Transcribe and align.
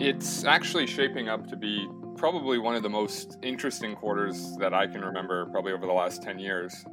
It's 0.00 0.42
actually 0.44 0.88
shaping 0.88 1.28
up 1.28 1.46
to 1.46 1.56
be 1.56 1.88
probably 2.16 2.58
one 2.58 2.74
of 2.74 2.82
the 2.82 2.90
most 2.90 3.38
interesting 3.42 3.94
quarters 3.94 4.56
that 4.56 4.74
I 4.74 4.88
can 4.88 5.02
remember, 5.02 5.46
probably 5.46 5.72
over 5.72 5.86
the 5.86 5.92
last 5.92 6.20
10 6.20 6.40
years. 6.40 6.84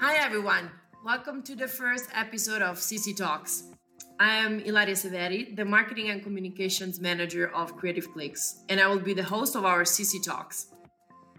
Hi, 0.00 0.16
everyone. 0.24 0.70
Welcome 1.04 1.42
to 1.42 1.54
the 1.54 1.68
first 1.68 2.08
episode 2.14 2.62
of 2.62 2.78
CC 2.78 3.14
Talks. 3.14 3.64
I 4.18 4.36
am 4.36 4.60
Ilaria 4.60 4.96
Severi, 4.96 5.52
the 5.54 5.66
Marketing 5.66 6.08
and 6.08 6.22
Communications 6.22 6.98
Manager 6.98 7.54
of 7.54 7.76
Creative 7.76 8.10
Clicks, 8.14 8.62
and 8.70 8.80
I 8.80 8.88
will 8.88 8.98
be 8.98 9.12
the 9.12 9.22
host 9.22 9.54
of 9.54 9.66
our 9.66 9.82
CC 9.82 10.24
Talks. 10.24 10.68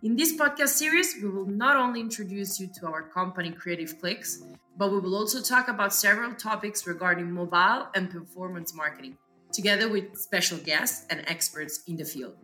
In 0.03 0.15
this 0.15 0.37
podcast 0.37 0.77
series, 0.77 1.15
we 1.19 1.29
will 1.29 1.47
not 1.47 1.77
only 1.77 1.99
introduce 1.99 2.59
you 2.59 2.69
to 2.79 2.85
our 2.85 3.01
company 3.01 3.49
Creative 3.49 3.99
Clicks, 3.99 4.43
but 4.77 4.91
we 4.91 4.99
will 4.99 5.15
also 5.15 5.41
talk 5.41 5.67
about 5.67 5.95
several 5.95 6.35
topics 6.35 6.85
regarding 6.85 7.31
mobile 7.31 7.87
and 7.95 8.11
performance 8.11 8.75
marketing, 8.75 9.17
together 9.57 9.89
with 9.89 10.15
special 10.15 10.59
guests 10.59 11.05
and 11.09 11.23
experts 11.27 11.83
in 11.87 11.97
the 11.97 12.05
field. 12.05 12.35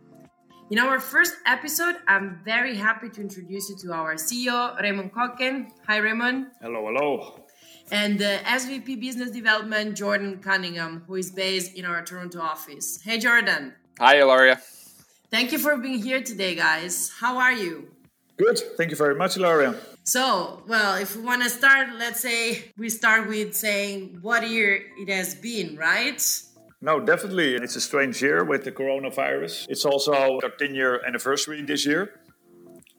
In 0.70 0.78
our 0.78 0.98
first 0.98 1.34
episode, 1.46 1.96
I'm 2.08 2.40
very 2.44 2.74
happy 2.74 3.08
to 3.10 3.20
introduce 3.20 3.68
you 3.70 3.76
to 3.82 3.92
our 3.92 4.14
CEO, 4.16 4.58
Raymond 4.82 5.12
Kocken. 5.12 5.70
Hi, 5.86 5.98
Raymond. 5.98 6.48
Hello, 6.60 6.80
hello. 6.88 7.44
And 7.92 8.16
uh, 8.20 8.24
the 8.24 8.34
SVP 8.58 9.00
Business 9.00 9.30
Development, 9.30 9.96
Jordan 9.96 10.40
Cunningham, 10.40 11.04
who 11.06 11.14
is 11.14 11.30
based 11.30 11.74
in 11.78 11.84
our 11.84 12.02
Toronto 12.02 12.40
office. 12.40 13.00
Hey, 13.04 13.18
Jordan. 13.18 13.74
Hi, 14.00 14.20
Ilaria. 14.20 14.60
Thank 15.30 15.52
you 15.52 15.58
for 15.58 15.76
being 15.76 16.02
here 16.02 16.22
today, 16.22 16.54
guys. 16.54 17.12
How 17.20 17.38
are 17.38 17.52
you? 17.52 17.90
Good. 18.36 18.58
Thank 18.76 18.90
you 18.90 18.96
very 18.96 19.14
much, 19.14 19.36
Ilaria. 19.36 19.76
So, 20.02 20.62
well, 20.66 20.96
if 20.96 21.14
we 21.14 21.22
want 21.22 21.42
to 21.44 21.50
start, 21.50 21.88
let's 21.98 22.20
say 22.20 22.72
we 22.76 22.88
start 22.88 23.28
with 23.28 23.54
saying 23.54 24.18
what 24.22 24.48
year 24.48 24.82
it 24.98 25.08
has 25.08 25.34
been, 25.34 25.76
right? 25.76 26.20
No, 26.84 27.00
definitely. 27.00 27.54
It's 27.54 27.76
a 27.76 27.80
strange 27.80 28.20
year 28.20 28.44
with 28.44 28.64
the 28.64 28.70
coronavirus. 28.70 29.66
It's 29.70 29.86
also 29.86 30.12
our 30.12 30.50
10 30.58 30.74
year 30.74 31.00
anniversary 31.06 31.62
this 31.62 31.86
year. 31.86 32.20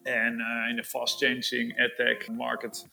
And 0.08 0.42
uh, 0.42 0.72
in 0.72 0.80
a 0.80 0.84
fast 0.84 1.20
changing 1.20 1.74
adtech 1.80 2.28
market, 2.28 2.84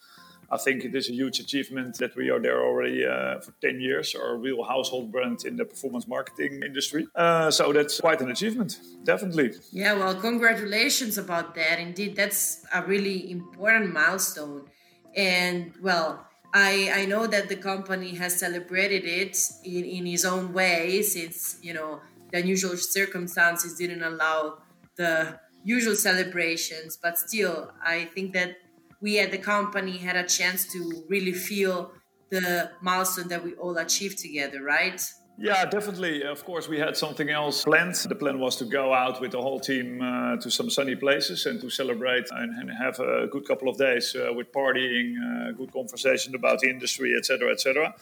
I 0.50 0.58
think 0.58 0.84
it 0.84 0.94
is 0.94 1.08
a 1.08 1.14
huge 1.14 1.40
achievement 1.40 1.96
that 1.96 2.14
we 2.14 2.28
are 2.28 2.38
there 2.38 2.60
already 2.62 3.06
uh, 3.06 3.40
for 3.40 3.52
10 3.62 3.80
years, 3.80 4.14
or 4.14 4.34
a 4.34 4.36
real 4.36 4.62
household 4.64 5.10
brand 5.10 5.46
in 5.46 5.56
the 5.56 5.64
performance 5.64 6.06
marketing 6.06 6.62
industry. 6.62 7.06
Uh, 7.14 7.50
so 7.50 7.72
that's 7.72 7.98
quite 7.98 8.20
an 8.20 8.30
achievement, 8.30 8.78
definitely. 9.02 9.52
Yeah, 9.70 9.94
well, 9.94 10.14
congratulations 10.14 11.16
about 11.16 11.54
that. 11.54 11.78
Indeed, 11.78 12.16
that's 12.16 12.66
a 12.74 12.82
really 12.82 13.30
important 13.30 13.94
milestone. 13.94 14.68
And 15.16 15.72
well, 15.80 16.26
I, 16.54 16.90
I 16.94 17.06
know 17.06 17.26
that 17.26 17.48
the 17.48 17.56
company 17.56 18.14
has 18.16 18.38
celebrated 18.38 19.04
it 19.04 19.38
in, 19.64 19.84
in 19.84 20.06
his 20.06 20.24
own 20.24 20.52
way 20.52 21.02
since, 21.02 21.58
you 21.62 21.72
know, 21.72 22.00
the 22.30 22.38
unusual 22.38 22.76
circumstances 22.76 23.76
didn't 23.76 24.02
allow 24.02 24.58
the 24.96 25.38
usual 25.64 25.96
celebrations. 25.96 26.98
But 27.00 27.18
still, 27.18 27.72
I 27.82 28.04
think 28.06 28.34
that 28.34 28.56
we 29.00 29.18
at 29.18 29.30
the 29.30 29.38
company 29.38 29.98
had 29.98 30.16
a 30.16 30.26
chance 30.26 30.70
to 30.72 31.04
really 31.08 31.32
feel 31.32 31.92
the 32.30 32.70
milestone 32.80 33.28
that 33.28 33.44
we 33.44 33.54
all 33.54 33.76
achieved 33.78 34.18
together, 34.18 34.62
right? 34.62 35.02
Yeah, 35.38 35.64
definitely. 35.64 36.22
Of 36.22 36.44
course, 36.44 36.68
we 36.68 36.78
had 36.78 36.96
something 36.96 37.30
else 37.30 37.64
planned. 37.64 37.94
The 37.94 38.14
plan 38.14 38.38
was 38.38 38.56
to 38.56 38.64
go 38.64 38.92
out 38.92 39.20
with 39.20 39.32
the 39.32 39.40
whole 39.40 39.58
team 39.58 40.00
uh, 40.00 40.36
to 40.36 40.50
some 40.50 40.70
sunny 40.70 40.94
places 40.94 41.46
and 41.46 41.60
to 41.62 41.70
celebrate 41.70 42.26
and, 42.30 42.54
and 42.58 42.70
have 42.70 43.00
a 43.00 43.26
good 43.26 43.46
couple 43.46 43.68
of 43.68 43.76
days 43.78 44.14
uh, 44.14 44.32
with 44.32 44.52
partying, 44.52 45.16
uh, 45.16 45.52
good 45.52 45.72
conversation 45.72 46.34
about 46.34 46.60
the 46.60 46.68
industry, 46.68 47.14
etc., 47.16 47.50
etc 47.50 47.94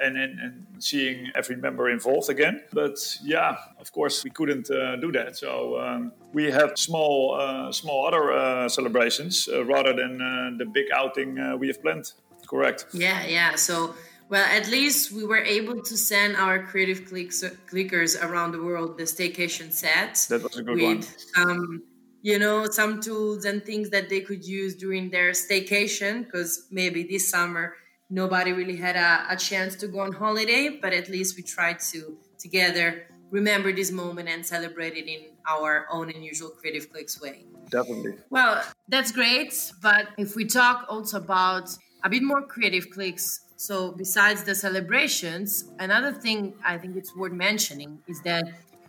and, 0.00 0.16
and, 0.16 0.38
and 0.40 0.66
seeing 0.78 1.30
every 1.34 1.56
member 1.56 1.90
involved 1.90 2.30
again. 2.30 2.62
But 2.72 2.98
yeah, 3.22 3.56
of 3.78 3.92
course, 3.92 4.24
we 4.24 4.30
couldn't 4.30 4.70
uh, 4.70 4.96
do 4.96 5.12
that. 5.12 5.36
So 5.36 5.78
um, 5.80 6.12
we 6.32 6.50
have 6.50 6.72
small, 6.76 7.38
uh, 7.38 7.72
small 7.72 8.06
other 8.06 8.32
uh, 8.32 8.68
celebrations 8.68 9.48
uh, 9.52 9.64
rather 9.64 9.94
than 9.94 10.20
uh, 10.20 10.50
the 10.58 10.66
big 10.66 10.86
outing 10.94 11.38
uh, 11.38 11.56
we 11.56 11.68
have 11.68 11.82
planned. 11.82 12.12
Correct. 12.46 12.86
Yeah, 12.92 13.24
yeah. 13.26 13.54
So. 13.56 13.94
Well, 14.32 14.46
at 14.46 14.66
least 14.70 15.12
we 15.12 15.26
were 15.26 15.44
able 15.44 15.82
to 15.82 15.94
send 15.94 16.36
our 16.36 16.64
creative 16.64 17.04
clicks, 17.04 17.44
clickers 17.70 18.16
around 18.24 18.52
the 18.52 18.62
world 18.62 18.96
the 18.96 19.04
staycation 19.04 19.70
set. 19.70 20.26
That 20.30 20.42
was 20.42 20.56
a 20.56 20.62
good 20.62 20.76
with, 20.76 21.16
one. 21.36 21.50
Um, 21.50 21.82
you 22.22 22.38
know, 22.38 22.64
some 22.70 23.02
tools 23.02 23.44
and 23.44 23.62
things 23.62 23.90
that 23.90 24.08
they 24.08 24.22
could 24.22 24.42
use 24.42 24.74
during 24.74 25.10
their 25.10 25.32
staycation 25.32 26.24
because 26.24 26.66
maybe 26.70 27.02
this 27.02 27.28
summer 27.28 27.74
nobody 28.08 28.54
really 28.54 28.76
had 28.76 28.96
a, 28.96 29.26
a 29.28 29.36
chance 29.36 29.76
to 29.76 29.86
go 29.86 30.00
on 30.00 30.12
holiday, 30.12 30.78
but 30.80 30.94
at 30.94 31.10
least 31.10 31.36
we 31.36 31.42
tried 31.42 31.78
to 31.92 32.16
together 32.38 33.02
remember 33.30 33.70
this 33.70 33.92
moment 33.92 34.30
and 34.30 34.46
celebrate 34.46 34.94
it 34.94 35.08
in 35.08 35.20
our 35.46 35.86
own 35.92 36.08
unusual 36.08 36.48
creative 36.48 36.90
clicks 36.90 37.20
way. 37.20 37.44
Definitely. 37.70 38.14
Well, 38.30 38.62
that's 38.88 39.12
great. 39.12 39.52
But 39.82 40.08
if 40.16 40.36
we 40.36 40.46
talk 40.46 40.86
also 40.88 41.18
about 41.18 41.68
a 42.02 42.08
bit 42.08 42.22
more 42.22 42.40
creative 42.40 42.88
clicks, 42.88 43.41
so 43.62 43.92
besides 43.92 44.42
the 44.42 44.56
celebrations, 44.56 45.70
another 45.78 46.10
thing 46.10 46.52
I 46.64 46.78
think 46.78 46.96
it's 46.96 47.14
worth 47.14 47.30
mentioning 47.30 48.00
is 48.08 48.20
that, 48.22 48.44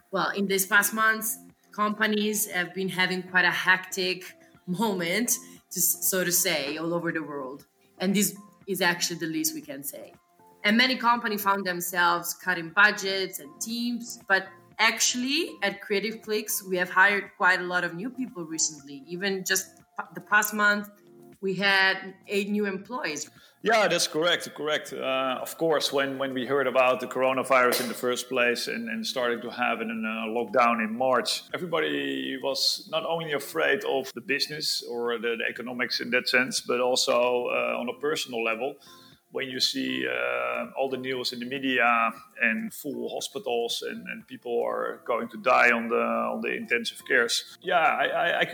well, 0.09 0.31
in 0.31 0.47
these 0.47 0.65
past 0.65 0.95
months, 0.95 1.37
companies 1.71 2.49
have 2.49 2.73
been 2.73 2.89
having 2.89 3.21
quite 3.21 3.45
a 3.45 3.51
hectic 3.51 4.23
moment, 4.65 5.37
so 5.69 6.23
to 6.23 6.31
say, 6.31 6.77
all 6.77 6.91
over 6.91 7.11
the 7.11 7.21
world. 7.21 7.67
And 7.99 8.15
this 8.15 8.35
is 8.65 8.81
actually 8.81 9.19
the 9.19 9.27
least 9.27 9.53
we 9.53 9.61
can 9.61 9.83
say. 9.83 10.13
And 10.63 10.75
many 10.75 10.95
companies 10.95 11.43
found 11.43 11.67
themselves 11.67 12.33
cutting 12.33 12.69
budgets 12.69 13.37
and 13.37 13.51
teams, 13.61 14.21
but 14.27 14.47
actually 14.79 15.51
at 15.61 15.81
Creative 15.81 16.19
Clicks, 16.23 16.63
we 16.67 16.77
have 16.77 16.89
hired 16.89 17.29
quite 17.37 17.59
a 17.59 17.63
lot 17.65 17.83
of 17.83 17.93
new 17.93 18.09
people 18.09 18.43
recently. 18.43 19.03
Even 19.05 19.45
just 19.45 19.67
the 20.15 20.21
past 20.21 20.51
month, 20.51 20.89
we 21.43 21.53
had 21.53 22.15
eight 22.27 22.49
new 22.49 22.65
employees. 22.65 23.29
Yeah, 23.61 23.87
that's 23.87 24.07
correct. 24.07 24.49
Correct. 24.55 24.93
Uh, 24.93 25.39
of 25.41 25.57
course, 25.57 25.93
when, 25.93 26.17
when 26.17 26.33
we 26.33 26.45
heard 26.45 26.67
about 26.67 26.99
the 26.99 27.07
coronavirus 27.07 27.81
in 27.81 27.87
the 27.87 27.93
first 27.93 28.27
place 28.27 28.67
and, 28.67 28.89
and 28.89 29.05
starting 29.05 29.41
to 29.41 29.49
have 29.49 29.79
a 29.79 29.83
uh, 29.83 29.87
lockdown 30.37 30.83
in 30.83 30.97
March, 30.97 31.43
everybody 31.53 32.37
was 32.41 32.87
not 32.91 33.05
only 33.05 33.33
afraid 33.33 33.83
of 33.85 34.11
the 34.15 34.21
business 34.21 34.83
or 34.89 35.17
the, 35.17 35.35
the 35.37 35.45
economics 35.49 35.99
in 35.99 36.09
that 36.11 36.27
sense, 36.27 36.61
but 36.61 36.79
also 36.81 37.13
uh, 37.13 37.79
on 37.79 37.87
a 37.89 37.99
personal 38.01 38.43
level. 38.43 38.75
When 39.31 39.49
you 39.49 39.59
see 39.59 40.05
uh, 40.05 40.65
all 40.77 40.89
the 40.89 40.97
news 40.97 41.33
in 41.33 41.39
the 41.39 41.47
media 41.47 42.11
and 42.41 42.71
full 42.71 43.09
hospitals 43.09 43.83
and, 43.89 44.05
and 44.07 44.27
people 44.27 44.61
are 44.63 45.01
going 45.07 45.27
to 45.29 45.37
die 45.37 45.71
on 45.71 45.87
the 45.89 46.05
on 46.33 46.41
the 46.41 46.53
intensive 46.53 47.01
cares, 47.07 47.57
yeah, 47.63 47.79
I, 47.79 48.41
I 48.41 48.45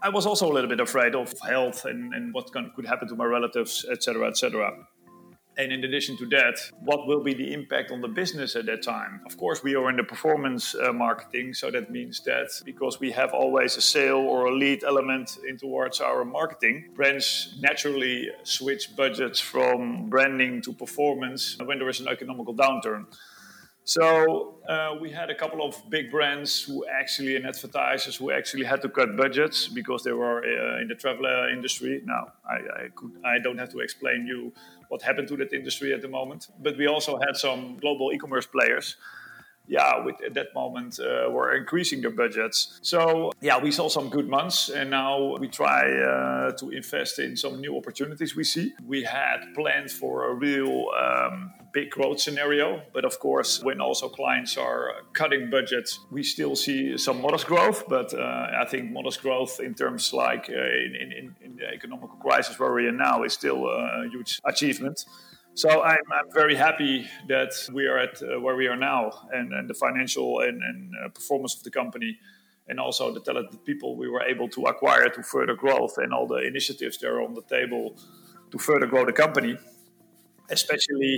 I 0.00 0.10
was 0.10 0.26
also 0.26 0.50
a 0.50 0.52
little 0.52 0.70
bit 0.70 0.78
afraid 0.78 1.16
of 1.16 1.34
health 1.40 1.84
and, 1.84 2.14
and 2.14 2.32
what 2.32 2.52
could 2.52 2.86
happen 2.86 3.08
to 3.08 3.16
my 3.16 3.24
relatives, 3.24 3.84
etc., 3.90 4.28
etc. 4.28 4.72
And 5.56 5.72
in 5.72 5.82
addition 5.82 6.16
to 6.18 6.26
that, 6.26 6.56
what 6.84 7.08
will 7.08 7.20
be 7.20 7.34
the 7.34 7.52
impact 7.52 7.90
on 7.90 8.00
the 8.00 8.06
business 8.06 8.54
at 8.54 8.66
that 8.66 8.84
time? 8.84 9.20
Of 9.26 9.36
course, 9.36 9.64
we 9.64 9.74
are 9.74 9.90
in 9.90 9.96
the 9.96 10.04
performance 10.04 10.76
uh, 10.76 10.92
marketing, 10.92 11.52
so 11.52 11.68
that 11.72 11.90
means 11.90 12.20
that 12.20 12.48
because 12.64 13.00
we 13.00 13.10
have 13.10 13.32
always 13.34 13.76
a 13.76 13.80
sale 13.80 14.18
or 14.18 14.46
a 14.46 14.54
lead 14.54 14.84
element 14.84 15.36
in 15.48 15.58
towards 15.58 16.00
our 16.00 16.24
marketing, 16.24 16.90
brands 16.94 17.58
naturally 17.60 18.30
switch 18.44 18.94
budgets 18.94 19.40
from 19.40 20.08
branding 20.08 20.62
to 20.62 20.72
performance 20.72 21.58
when 21.64 21.80
there 21.80 21.88
is 21.88 21.98
an 21.98 22.06
economical 22.06 22.54
downturn. 22.54 23.06
So 23.88 24.56
uh, 24.68 24.96
we 25.00 25.10
had 25.10 25.30
a 25.30 25.34
couple 25.34 25.66
of 25.66 25.74
big 25.88 26.10
brands 26.10 26.62
who 26.62 26.84
actually, 26.86 27.36
and 27.36 27.46
advertisers 27.46 28.16
who 28.16 28.30
actually 28.30 28.64
had 28.64 28.82
to 28.82 28.90
cut 28.90 29.16
budgets 29.16 29.66
because 29.66 30.04
they 30.04 30.12
were 30.12 30.44
uh, 30.44 30.82
in 30.82 30.88
the 30.88 30.94
travel 30.94 31.24
industry. 31.50 32.02
Now, 32.04 32.32
I, 32.46 32.56
I, 32.56 32.88
could, 32.94 33.12
I 33.24 33.38
don't 33.38 33.56
have 33.56 33.70
to 33.70 33.78
explain 33.78 34.26
you 34.26 34.52
what 34.90 35.00
happened 35.00 35.28
to 35.28 35.38
that 35.38 35.54
industry 35.54 35.94
at 35.94 36.02
the 36.02 36.08
moment. 36.08 36.48
But 36.60 36.76
we 36.76 36.86
also 36.86 37.18
had 37.18 37.34
some 37.36 37.78
global 37.80 38.12
e-commerce 38.12 38.44
players 38.44 38.96
yeah, 39.66 40.04
with 40.04 40.16
at 40.22 40.34
that 40.34 40.54
moment 40.54 40.98
uh, 40.98 41.30
were 41.30 41.54
increasing 41.54 42.02
their 42.02 42.10
budgets. 42.10 42.78
So 42.82 43.32
yeah, 43.40 43.58
we 43.58 43.70
saw 43.70 43.88
some 43.88 44.10
good 44.10 44.28
months, 44.28 44.68
and 44.68 44.90
now 44.90 45.36
we 45.38 45.48
try 45.48 45.90
uh, 45.90 46.52
to 46.52 46.70
invest 46.70 47.18
in 47.18 47.36
some 47.36 47.60
new 47.60 47.76
opportunities 47.76 48.36
we 48.36 48.44
see. 48.44 48.74
We 48.86 49.02
had 49.04 49.38
planned 49.54 49.90
for 49.90 50.30
a 50.30 50.34
real 50.34 50.86
um, 50.98 51.52
big 51.78 51.90
growth 51.90 52.20
scenario, 52.20 52.82
but 52.92 53.04
of 53.04 53.14
course, 53.26 53.62
when 53.62 53.80
also 53.80 54.08
clients 54.08 54.56
are 54.56 54.82
cutting 55.20 55.50
budgets, 55.50 55.90
we 56.10 56.22
still 56.22 56.54
see 56.56 56.98
some 57.06 57.20
modest 57.26 57.46
growth. 57.46 57.80
But 57.88 58.08
uh, 58.14 58.62
I 58.62 58.64
think 58.70 58.90
modest 58.90 59.18
growth 59.22 59.60
in 59.68 59.74
terms 59.74 60.12
like 60.12 60.44
uh, 60.50 60.84
in, 60.86 60.92
in, 61.18 61.36
in 61.46 61.56
the 61.56 61.66
economic 61.78 62.10
crisis 62.20 62.58
where 62.58 62.72
we 62.72 62.86
are 62.86 62.98
now 63.10 63.16
is 63.26 63.32
still 63.32 63.60
a 63.66 64.08
huge 64.14 64.40
achievement. 64.44 65.04
So 65.54 65.68
I'm, 65.92 66.06
I'm 66.16 66.30
very 66.42 66.56
happy 66.68 66.94
that 67.34 67.52
we 67.72 67.86
are 67.90 67.98
at 68.06 68.14
uh, 68.22 68.40
where 68.44 68.56
we 68.62 68.66
are 68.72 68.80
now 68.92 69.02
and, 69.32 69.52
and 69.52 69.68
the 69.68 69.74
financial 69.74 70.28
and, 70.46 70.56
and 70.68 70.78
uh, 71.04 71.08
performance 71.08 71.56
of 71.56 71.62
the 71.64 71.70
company 71.80 72.18
and 72.68 72.78
also 72.78 73.12
the 73.12 73.20
talented 73.20 73.64
people 73.64 73.96
we 73.96 74.08
were 74.08 74.24
able 74.32 74.48
to 74.56 74.60
acquire 74.72 75.08
to 75.16 75.22
further 75.22 75.56
growth 75.64 75.94
and 75.98 76.12
all 76.12 76.26
the 76.26 76.40
initiatives 76.52 76.98
that 76.98 77.08
are 77.08 77.22
on 77.26 77.34
the 77.34 77.46
table 77.56 77.84
to 78.52 78.58
further 78.58 78.86
grow 78.86 79.04
the 79.04 79.12
company. 79.24 79.56
Especially 80.50 81.14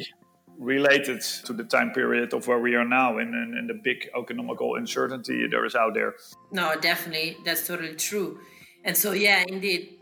related 0.60 1.22
to 1.46 1.54
the 1.54 1.64
time 1.64 1.90
period 1.90 2.34
of 2.34 2.46
where 2.46 2.58
we 2.58 2.74
are 2.74 2.84
now 2.84 3.16
and, 3.16 3.34
and 3.34 3.68
the 3.68 3.74
big 3.74 4.08
economical 4.16 4.76
uncertainty 4.76 5.46
there 5.50 5.64
is 5.64 5.74
out 5.74 5.94
there. 5.94 6.14
No, 6.52 6.78
definitely. 6.78 7.38
That's 7.44 7.66
totally 7.66 7.94
true. 7.96 8.38
And 8.84 8.94
so, 8.94 9.12
yeah, 9.12 9.42
indeed, 9.48 10.00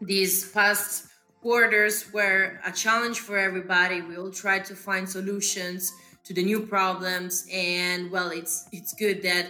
these 0.00 0.50
past 0.52 1.08
quarters 1.42 2.12
were 2.12 2.60
a 2.64 2.70
challenge 2.70 3.18
for 3.18 3.36
everybody. 3.36 4.00
We 4.00 4.16
all 4.16 4.30
tried 4.30 4.64
to 4.66 4.76
find 4.76 5.08
solutions 5.08 5.92
to 6.24 6.32
the 6.32 6.44
new 6.44 6.60
problems. 6.60 7.44
And 7.52 8.10
well, 8.10 8.30
it's 8.30 8.68
it's 8.70 8.94
good 8.94 9.22
that 9.22 9.46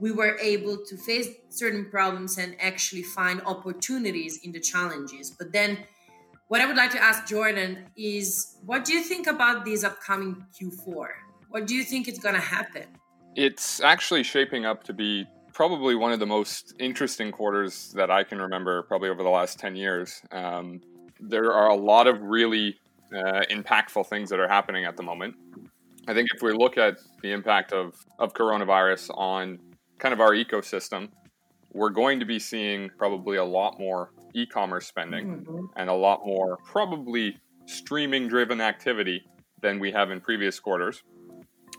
we 0.00 0.10
were 0.10 0.36
able 0.40 0.78
to 0.84 0.96
face 0.96 1.28
certain 1.48 1.88
problems 1.90 2.38
and 2.38 2.56
actually 2.60 3.04
find 3.04 3.40
opportunities 3.42 4.40
in 4.42 4.50
the 4.50 4.60
challenges. 4.60 5.30
But 5.30 5.52
then 5.52 5.78
what 6.52 6.60
I 6.60 6.66
would 6.66 6.76
like 6.76 6.90
to 6.90 7.02
ask 7.02 7.26
Jordan 7.26 7.86
is 7.96 8.58
what 8.66 8.84
do 8.84 8.92
you 8.92 9.02
think 9.02 9.26
about 9.26 9.64
this 9.64 9.84
upcoming 9.84 10.44
Q4? 10.54 11.06
What 11.48 11.66
do 11.66 11.74
you 11.74 11.82
think 11.82 12.08
is 12.08 12.18
going 12.18 12.34
to 12.34 12.42
happen? 12.42 12.84
It's 13.34 13.80
actually 13.80 14.22
shaping 14.22 14.66
up 14.66 14.84
to 14.84 14.92
be 14.92 15.24
probably 15.54 15.94
one 15.94 16.12
of 16.12 16.20
the 16.20 16.26
most 16.26 16.74
interesting 16.78 17.32
quarters 17.32 17.94
that 17.96 18.10
I 18.10 18.22
can 18.22 18.38
remember, 18.38 18.82
probably 18.82 19.08
over 19.08 19.22
the 19.22 19.30
last 19.30 19.58
10 19.60 19.76
years. 19.76 20.20
Um, 20.30 20.82
there 21.18 21.54
are 21.54 21.70
a 21.70 21.74
lot 21.74 22.06
of 22.06 22.20
really 22.20 22.76
uh, 23.16 23.40
impactful 23.50 24.06
things 24.08 24.28
that 24.28 24.38
are 24.38 24.48
happening 24.48 24.84
at 24.84 24.98
the 24.98 25.02
moment. 25.02 25.34
I 26.06 26.12
think 26.12 26.28
if 26.34 26.42
we 26.42 26.52
look 26.52 26.76
at 26.76 26.98
the 27.22 27.32
impact 27.32 27.72
of, 27.72 27.94
of 28.18 28.34
coronavirus 28.34 29.08
on 29.16 29.58
kind 29.98 30.12
of 30.12 30.20
our 30.20 30.32
ecosystem, 30.32 31.08
we're 31.72 31.88
going 31.88 32.20
to 32.20 32.26
be 32.26 32.38
seeing 32.38 32.90
probably 32.98 33.38
a 33.38 33.44
lot 33.44 33.78
more 33.78 34.10
e 34.34 34.46
commerce 34.46 34.86
spending 34.86 35.44
mm-hmm. 35.44 35.66
and 35.76 35.90
a 35.90 35.94
lot 35.94 36.26
more 36.26 36.58
probably 36.64 37.36
streaming 37.66 38.28
driven 38.28 38.60
activity 38.60 39.24
than 39.60 39.78
we 39.78 39.92
have 39.92 40.10
in 40.10 40.20
previous 40.20 40.58
quarters. 40.58 41.02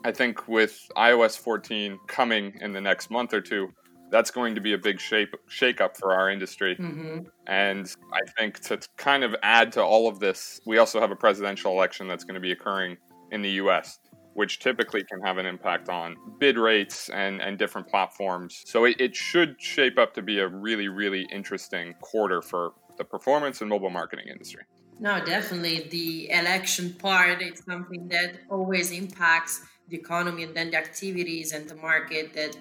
I 0.05 0.11
think 0.11 0.47
with 0.47 0.79
iOS 0.97 1.37
14 1.37 1.99
coming 2.07 2.53
in 2.61 2.73
the 2.73 2.81
next 2.81 3.09
month 3.09 3.33
or 3.33 3.41
two, 3.41 3.71
that's 4.11 4.29
going 4.29 4.53
to 4.53 4.61
be 4.61 4.73
a 4.73 4.77
big 4.77 4.99
shape 4.99 5.33
shake 5.47 5.81
up 5.81 5.97
for 5.97 6.13
our 6.13 6.29
industry. 6.29 6.75
Mm-hmm. 6.75 7.19
And 7.47 7.91
I 8.11 8.19
think 8.37 8.59
to 8.61 8.79
kind 8.97 9.23
of 9.23 9.35
add 9.41 9.71
to 9.73 9.81
all 9.81 10.07
of 10.07 10.19
this, 10.19 10.61
we 10.65 10.77
also 10.77 10.99
have 10.99 11.11
a 11.11 11.15
presidential 11.15 11.71
election 11.71 12.07
that's 12.07 12.23
going 12.23 12.35
to 12.35 12.41
be 12.41 12.51
occurring 12.51 12.97
in 13.31 13.41
the 13.41 13.49
US 13.51 13.99
which 14.33 14.59
typically 14.59 15.03
can 15.03 15.21
have 15.21 15.37
an 15.37 15.45
impact 15.45 15.89
on 15.89 16.15
bid 16.39 16.57
rates 16.57 17.09
and, 17.09 17.41
and 17.41 17.57
different 17.57 17.87
platforms. 17.87 18.63
So 18.65 18.85
it, 18.85 18.99
it 18.99 19.15
should 19.15 19.55
shape 19.59 19.97
up 19.97 20.13
to 20.15 20.21
be 20.21 20.39
a 20.39 20.47
really, 20.47 20.87
really 20.87 21.27
interesting 21.31 21.93
quarter 22.01 22.41
for 22.41 22.73
the 22.97 23.03
performance 23.03 23.61
and 23.61 23.69
mobile 23.69 23.89
marketing 23.89 24.27
industry. 24.29 24.63
No, 24.99 25.23
definitely. 25.23 25.87
The 25.89 26.29
election 26.31 26.93
part 26.93 27.41
is 27.41 27.61
something 27.67 28.07
that 28.09 28.39
always 28.49 28.91
impacts 28.91 29.61
the 29.89 29.97
economy 29.97 30.43
and 30.43 30.55
then 30.55 30.71
the 30.71 30.77
activities 30.77 31.51
and 31.51 31.67
the 31.67 31.75
market 31.75 32.33
that 32.33 32.55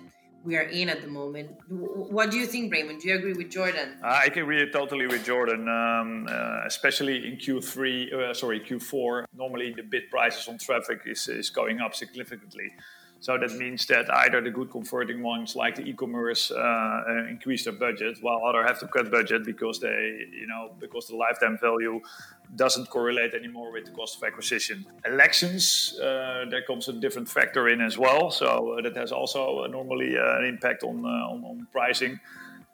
we 0.45 0.57
are 0.57 0.63
in 0.63 0.89
at 0.89 1.03
the 1.03 1.09
moment. 1.09 1.51
What 1.69 2.31
do 2.31 2.39
you 2.39 2.47
think, 2.47 2.73
Raymond? 2.73 3.01
Do 3.01 3.09
you 3.09 3.17
agree 3.17 3.33
with 3.33 3.51
Jordan? 3.51 3.99
I 4.03 4.25
agree 4.25 4.69
totally 4.71 5.07
with 5.07 5.25
Jordan, 5.25 5.69
um, 5.69 6.27
uh, 6.29 6.67
especially 6.67 7.29
in 7.29 7.37
Q3, 7.37 8.13
uh, 8.13 8.35
sorry, 8.35 8.61
Q4. 8.61 9.25
Normally, 9.37 9.73
the 9.73 9.83
bid 9.83 10.11
prices 10.11 10.49
on 10.49 10.59
traffic 10.59 11.01
is, 11.07 11.29
is 11.29 11.51
going 11.51 11.81
up 11.81 11.95
significantly. 11.95 12.73
So 13.23 13.39
that 13.39 13.53
means 13.53 13.87
that 13.87 14.13
either 14.13 14.41
the 14.41 14.51
good 14.51 14.69
converting 14.69 15.23
ones, 15.23 15.55
like 15.55 15.77
the 15.77 15.83
e-commerce, 15.83 16.51
uh, 16.51 16.57
uh, 16.59 17.29
increase 17.31 17.63
their 17.63 17.73
budget, 17.73 18.19
while 18.21 18.45
other 18.45 18.67
have 18.67 18.81
to 18.81 18.89
cut 18.89 19.13
budget 19.13 19.45
because 19.45 19.79
they, 19.79 20.27
you 20.33 20.49
know, 20.49 20.73
because 20.81 21.07
the 21.07 21.15
lifetime 21.15 21.57
value 21.57 22.01
doesn't 22.57 22.91
correlate 22.91 23.33
anymore 23.33 23.71
with 23.71 23.85
the 23.85 23.93
cost 23.93 24.17
of 24.17 24.25
acquisition. 24.25 24.85
Elections, 25.07 25.97
uh, 26.01 26.47
there 26.51 26.63
comes 26.67 26.89
a 26.89 26.93
different 26.95 27.29
factor 27.29 27.69
in 27.69 27.81
as 27.81 27.97
well, 27.97 28.29
so 28.33 28.77
uh, 28.77 28.83
that 28.83 28.97
has 28.97 29.13
also 29.13 29.61
uh, 29.61 29.67
normally 29.69 30.19
uh, 30.19 30.39
an 30.39 30.45
impact 30.45 30.83
on, 30.83 31.05
on, 31.05 31.45
on 31.45 31.69
pricing. 31.71 32.19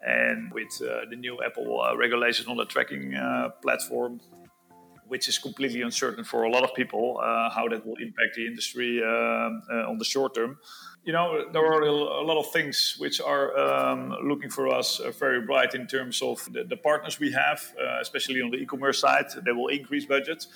And 0.00 0.50
with 0.54 0.78
the 0.78 1.16
new 1.16 1.42
Apple 1.44 1.84
regulations 1.98 2.48
on 2.48 2.56
the 2.56 2.64
tracking 2.64 3.14
platform, 3.60 4.20
which 5.08 5.28
is 5.28 5.38
completely 5.38 5.82
uncertain 5.82 6.24
for 6.24 6.44
a 6.44 6.50
lot 6.50 6.62
of 6.62 6.74
people 6.74 7.18
uh, 7.22 7.50
how 7.50 7.66
that 7.68 7.84
will 7.86 7.96
impact 7.96 8.36
the 8.36 8.46
industry 8.46 9.02
uh, 9.02 9.06
uh, 9.06 9.90
on 9.90 9.98
the 9.98 10.04
short 10.04 10.34
term. 10.34 10.58
You 11.04 11.12
know, 11.12 11.50
there 11.52 11.64
are 11.64 11.82
a 11.82 12.22
lot 12.22 12.38
of 12.38 12.52
things 12.52 12.96
which 12.98 13.20
are 13.20 13.56
um, 13.58 14.14
looking 14.22 14.50
for 14.50 14.68
us 14.68 15.00
uh, 15.00 15.10
very 15.10 15.40
bright 15.40 15.74
in 15.74 15.86
terms 15.86 16.20
of 16.20 16.46
the, 16.52 16.64
the 16.64 16.76
partners 16.76 17.18
we 17.18 17.32
have, 17.32 17.60
uh, 17.80 17.98
especially 18.00 18.42
on 18.42 18.50
the 18.50 18.58
e-commerce 18.58 19.00
side. 19.00 19.26
They 19.44 19.52
will 19.52 19.68
increase 19.68 20.04
budgets 20.06 20.48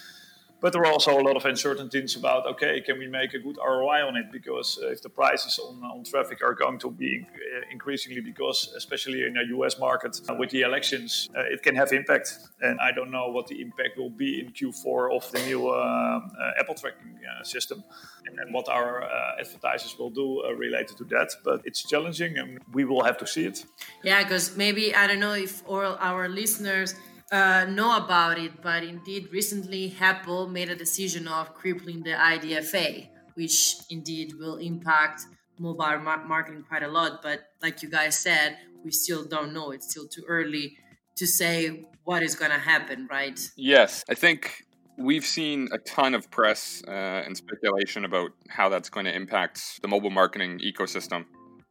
but 0.62 0.72
there 0.72 0.82
are 0.82 0.92
also 0.92 1.20
a 1.20 1.20
lot 1.20 1.36
of 1.36 1.44
uncertainties 1.44 2.14
about 2.16 2.46
okay, 2.46 2.80
can 2.80 2.96
we 2.96 3.08
make 3.08 3.34
a 3.34 3.38
good 3.38 3.58
ROI 3.58 4.06
on 4.06 4.16
it? 4.16 4.26
Because 4.30 4.78
uh, 4.80 4.90
if 4.90 5.02
the 5.02 5.08
prices 5.08 5.58
on, 5.58 5.82
on 5.82 6.04
traffic 6.04 6.40
are 6.40 6.54
going 6.54 6.78
to 6.78 6.90
be 6.90 7.26
uh, 7.26 7.60
increasingly, 7.72 8.20
because 8.20 8.72
especially 8.76 9.24
in 9.26 9.34
the 9.34 9.44
US 9.56 9.78
market 9.80 10.20
uh, 10.28 10.34
with 10.34 10.50
the 10.50 10.62
elections, 10.62 11.28
uh, 11.36 11.42
it 11.54 11.62
can 11.64 11.74
have 11.74 11.92
impact. 11.92 12.38
And 12.60 12.78
I 12.80 12.92
don't 12.92 13.10
know 13.10 13.28
what 13.28 13.48
the 13.48 13.60
impact 13.60 13.98
will 13.98 14.14
be 14.24 14.40
in 14.40 14.52
Q4 14.52 15.16
of 15.16 15.30
the 15.32 15.40
new 15.40 15.68
uh, 15.68 15.72
uh, 15.72 16.60
Apple 16.60 16.76
tracking 16.76 17.18
system 17.42 17.82
and, 18.26 18.38
and, 18.38 18.54
what 18.54 18.68
our 18.68 19.02
advertisers 19.40 19.98
will 19.98 20.10
do 20.10 20.28
related 20.56 20.96
to 20.98 21.04
that. 21.04 21.30
But 21.42 21.62
it's 21.64 21.82
challenging 21.82 22.38
and 22.38 22.60
we 22.72 22.84
will 22.84 23.02
have 23.02 23.18
to 23.18 23.26
see 23.26 23.46
it. 23.46 23.64
Yeah, 24.04 24.22
because 24.22 24.56
maybe, 24.56 24.94
I 24.94 25.08
don't 25.08 25.18
know 25.18 25.34
if 25.34 25.62
all 25.66 25.96
our 25.98 26.28
listeners 26.28 26.94
uh, 27.32 27.64
know 27.64 27.96
about 27.96 28.38
it, 28.38 28.60
but 28.62 28.84
indeed, 28.84 29.28
recently 29.32 29.94
Apple 29.98 30.46
made 30.48 30.68
a 30.68 30.76
decision 30.76 31.26
of 31.26 31.54
crippling 31.54 32.02
the 32.02 32.10
IDFA, 32.10 33.08
which 33.34 33.76
indeed 33.90 34.34
will 34.38 34.58
impact 34.58 35.22
mobile 35.58 35.98
mar- 35.98 36.24
marketing 36.26 36.62
quite 36.68 36.82
a 36.82 36.88
lot. 36.88 37.22
But 37.22 37.40
like 37.62 37.82
you 37.82 37.88
guys 37.88 38.18
said, 38.18 38.58
we 38.84 38.90
still 38.90 39.24
don't 39.24 39.54
know. 39.54 39.70
It's 39.70 39.90
still 39.90 40.06
too 40.06 40.22
early 40.28 40.76
to 41.16 41.26
say 41.26 41.86
what 42.04 42.22
is 42.22 42.34
going 42.34 42.50
to 42.50 42.58
happen, 42.58 43.08
right? 43.10 43.38
Yes, 43.56 44.04
I 44.10 44.14
think 44.14 44.64
we've 44.98 45.24
seen 45.24 45.68
a 45.72 45.78
ton 45.78 46.14
of 46.14 46.30
press 46.30 46.82
uh, 46.86 46.90
and 46.90 47.36
speculation 47.36 48.04
about 48.04 48.32
how 48.48 48.68
that's 48.68 48.90
going 48.90 49.06
to 49.06 49.14
impact 49.14 49.80
the 49.80 49.88
mobile 49.88 50.10
marketing 50.10 50.60
ecosystem. 50.60 51.24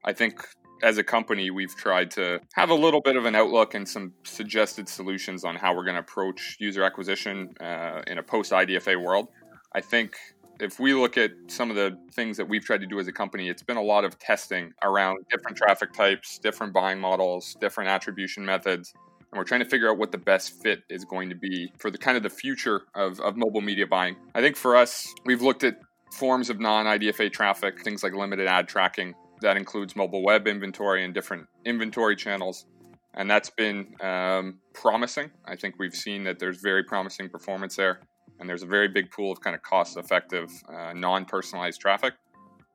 I 0.04 0.14
think 0.14 0.44
as 0.82 0.98
a 0.98 1.04
company, 1.04 1.52
we've 1.52 1.76
tried 1.76 2.12
to 2.12 2.40
have 2.54 2.70
a 2.70 2.76
little 2.76 3.02
bit 3.02 3.16
of 3.16 3.26
an 3.26 3.36
outlook 3.36 3.74
and 3.74 3.88
some 3.88 4.14
suggested 4.24 4.90
solutions 4.90 5.44
on 5.44 5.56
how 5.56 5.76
we're 5.76 5.84
going 5.84 5.96
to 5.96 6.02
approach 6.02 6.58
user 6.60 6.84
acquisition 6.84 7.56
uh, 7.62 8.02
in 8.08 8.18
a 8.18 8.24
post 8.24 8.52
IDFA 8.52 9.02
world. 9.02 9.28
I 9.74 9.82
think 9.82 10.16
if 10.60 10.80
we 10.80 10.94
look 10.94 11.18
at 11.18 11.32
some 11.48 11.70
of 11.70 11.76
the 11.76 11.98
things 12.14 12.38
that 12.38 12.48
we've 12.48 12.64
tried 12.64 12.82
to 12.82 12.88
do 12.88 13.00
as 13.00 13.08
a 13.08 13.12
company, 13.12 13.50
it's 13.50 13.64
been 13.64 13.78
a 13.78 13.84
lot 13.84 14.06
of 14.06 14.18
testing 14.20 14.74
around 14.84 15.26
different 15.30 15.58
traffic 15.58 15.94
types, 15.94 16.38
different 16.38 16.74
buying 16.74 17.00
models, 17.00 17.56
different 17.60 17.90
attribution 17.90 18.46
methods. 18.46 18.94
And 19.32 19.38
we're 19.38 19.46
trying 19.46 19.62
to 19.62 19.70
figure 19.70 19.90
out 19.90 19.98
what 19.98 20.12
the 20.12 20.18
best 20.18 20.62
fit 20.62 20.84
is 20.90 21.06
going 21.06 21.30
to 21.30 21.36
be 21.36 21.72
for 21.78 21.90
the 21.90 21.98
kind 21.98 22.18
of 22.18 22.24
the 22.24 22.30
future 22.30 22.84
of, 22.96 23.20
of 23.22 23.38
mobile 23.38 23.62
media 23.62 23.88
buying. 23.88 24.16
I 24.36 24.42
think 24.42 24.56
for 24.56 24.76
us, 24.76 25.14
we've 25.26 25.42
looked 25.42 25.64
at 25.64 25.80
forms 26.12 26.50
of 26.50 26.60
non 26.60 26.86
IDFA 26.86 27.32
traffic, 27.32 27.82
things 27.82 28.04
like 28.04 28.14
limited 28.14 28.48
ad 28.48 28.68
tracking, 28.68 29.16
that 29.42 29.58
includes 29.58 29.96
mobile 29.96 30.24
web 30.24 30.48
inventory 30.48 31.04
and 31.04 31.14
different 31.14 31.48
inventory 31.66 32.16
channels. 32.16 32.66
And 33.14 33.30
that's 33.30 33.50
been 33.50 33.96
um, 34.02 34.60
promising. 34.74 35.32
I 35.46 35.56
think 35.56 35.76
we've 35.78 35.96
seen 35.96 36.24
that 36.24 36.40
there's 36.40 36.62
very 36.62 36.84
promising 36.84 37.30
performance 37.30 37.76
there. 37.76 38.00
And 38.40 38.50
there's 38.50 38.64
a 38.64 38.68
very 38.68 38.88
big 38.88 39.12
pool 39.12 39.32
of 39.32 39.42
kind 39.42 39.56
of 39.56 39.62
cost 39.62 39.98
effective, 39.98 40.50
uh, 40.74 40.94
non 40.94 41.26
personalized 41.26 41.80
traffic. 41.82 42.14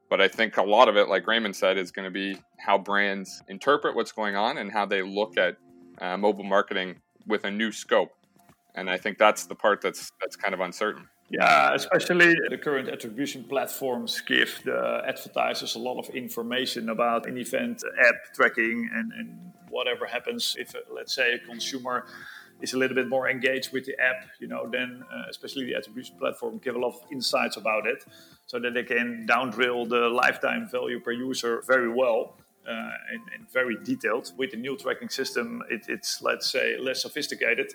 But 0.08 0.20
I 0.20 0.28
think 0.28 0.56
a 0.56 0.62
lot 0.62 0.88
of 0.88 0.96
it, 0.96 1.08
like 1.08 1.26
Raymond 1.26 1.56
said, 1.56 1.76
is 1.76 1.90
going 1.90 2.04
to 2.04 2.11
be 2.11 2.38
how 2.58 2.78
brands 2.78 3.42
interpret 3.49 3.96
what's 3.96 4.12
going 4.12 4.37
on 4.37 4.58
and 4.58 4.70
how 4.70 4.87
they 4.87 5.02
look 5.02 5.37
at 5.37 5.56
uh, 6.00 6.16
mobile 6.16 6.44
marketing 6.44 7.00
with 7.26 7.44
a 7.44 7.50
new 7.50 7.73
scope. 7.73 8.12
And 8.76 8.88
I 8.88 8.99
think 8.99 9.18
that's 9.18 9.46
the 9.46 9.54
part 9.54 9.80
that's 9.80 10.12
that's 10.20 10.37
kind 10.37 10.54
of 10.54 10.61
uncertain. 10.61 11.08
Yeah, 11.28 11.75
especially 11.75 12.35
the 12.50 12.59
current 12.59 12.88
attribution 12.88 13.42
platforms 13.45 14.21
give 14.21 14.61
the 14.64 15.02
advertisers 15.06 15.75
a 15.75 15.78
lot 15.80 15.99
of 15.99 16.09
information 16.14 16.88
about 16.88 17.26
an 17.26 17.37
event, 17.37 17.83
app 18.06 18.33
tracking, 18.33 18.88
and, 18.95 19.12
and 19.12 19.52
whatever 19.68 20.06
happens 20.06 20.54
if, 20.56 20.75
uh, 20.76 20.78
let's 20.95 21.14
say, 21.14 21.33
a 21.33 21.38
consumer 21.38 22.06
is 22.61 22.75
a 22.75 22.78
little 22.78 22.95
bit 22.95 23.09
more 23.09 23.28
engaged 23.28 23.73
with 23.73 23.85
the 23.85 24.00
app, 24.00 24.28
you 24.38 24.47
know, 24.47 24.68
then 24.71 25.02
uh, 25.12 25.25
especially 25.28 25.64
the 25.66 25.75
attribution 25.75 26.16
platform 26.16 26.59
give 26.59 26.76
a 26.76 26.78
lot 26.78 26.95
of 26.95 27.00
insights 27.11 27.56
about 27.56 27.87
it 27.87 28.04
so 28.47 28.61
that 28.61 28.73
they 28.75 28.85
can 28.85 29.26
down 29.26 29.50
drill 29.50 29.85
the 29.85 30.09
lifetime 30.09 30.68
value 30.71 31.00
per 31.00 31.12
user 31.12 31.62
very 31.66 31.88
well. 31.92 32.37
Uh, 32.68 32.90
and, 33.12 33.21
and, 33.33 33.49
very 33.52 33.76
detailed. 33.85 34.33
With 34.37 34.50
the 34.50 34.56
new 34.56 34.76
tracking 34.76 35.09
system, 35.09 35.62
it, 35.71 35.83
it's 35.87 36.21
let's 36.21 36.50
say 36.50 36.76
less 36.76 37.00
sophisticated, 37.00 37.73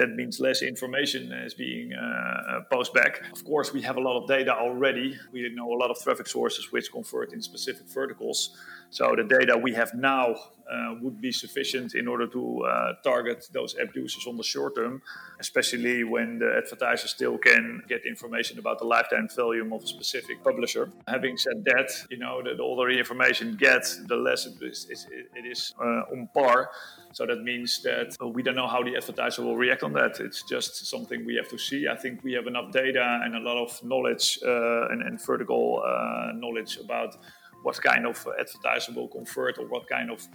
that 0.00 0.16
means 0.16 0.40
less 0.40 0.62
information 0.62 1.30
is 1.32 1.52
being 1.52 1.92
uh, 1.92 2.00
uh, 2.02 2.60
posted 2.72 2.94
back. 2.94 3.22
Of 3.32 3.44
course, 3.44 3.72
we 3.72 3.82
have 3.82 3.96
a 3.98 4.00
lot 4.00 4.16
of 4.20 4.26
data 4.26 4.52
already. 4.54 5.18
We 5.30 5.48
know 5.54 5.70
a 5.72 5.78
lot 5.82 5.90
of 5.90 5.98
traffic 6.02 6.26
sources 6.26 6.72
which 6.72 6.90
convert 6.90 7.32
in 7.34 7.42
specific 7.42 7.86
verticals. 7.86 8.56
So 8.88 9.14
the 9.14 9.24
data 9.24 9.58
we 9.58 9.74
have 9.74 9.92
now 9.94 10.34
uh, 10.70 10.94
would 11.00 11.20
be 11.20 11.32
sufficient 11.32 11.94
in 11.94 12.06
order 12.06 12.26
to 12.26 12.62
uh, 12.62 12.92
target 13.02 13.48
those 13.52 13.76
app 13.78 13.94
users 13.94 14.26
on 14.26 14.36
the 14.36 14.42
short 14.42 14.76
term, 14.76 15.02
especially 15.40 16.04
when 16.04 16.38
the 16.38 16.60
advertiser 16.62 17.08
still 17.08 17.38
can 17.38 17.82
get 17.88 18.04
information 18.06 18.58
about 18.58 18.78
the 18.78 18.84
lifetime 18.84 19.28
value 19.34 19.74
of 19.74 19.82
a 19.82 19.86
specific 19.86 20.42
publisher. 20.44 20.90
Having 21.08 21.36
said 21.36 21.64
that, 21.64 21.90
you 22.10 22.18
know, 22.18 22.42
the 22.42 22.62
older 22.62 22.90
the 22.92 22.98
information 22.98 23.56
gets, 23.56 23.96
the 24.06 24.16
less 24.16 24.46
it 24.46 24.54
is, 24.62 24.86
it 24.90 25.46
is 25.46 25.74
uh, 25.80 26.12
on 26.12 26.28
par. 26.34 26.70
So 27.12 27.26
that 27.26 27.42
means 27.42 27.82
that 27.82 28.16
we 28.34 28.42
don't 28.42 28.54
know 28.54 28.68
how 28.68 28.82
the 28.82 28.96
advertiser 28.96 29.42
will 29.42 29.56
react 29.56 29.82
on 29.82 29.92
that. 29.94 30.20
It's 30.20 30.42
just 30.42 30.86
something 30.86 31.26
we 31.26 31.34
have 31.36 31.48
to 31.48 31.58
see. 31.58 31.88
I 31.88 31.96
think 31.96 32.22
we 32.22 32.32
have 32.34 32.46
enough 32.46 32.72
data 32.72 33.20
and 33.24 33.34
a 33.34 33.40
lot 33.40 33.56
of 33.56 33.82
knowledge 33.82 34.38
uh, 34.44 34.88
and, 34.88 35.02
and, 35.02 35.20
vertical 35.20 35.82
uh, 35.84 36.32
knowledge 36.34 36.78
about 36.78 37.16
what 37.62 37.80
kind 37.82 38.06
of 38.06 38.16
advertiser 38.38 38.92
will 38.92 39.08
convert 39.08 39.58
or 39.58 39.66
what 39.66 39.88
kind 39.88 40.10
of 40.10 40.26